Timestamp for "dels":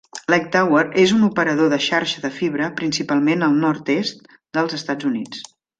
4.59-4.81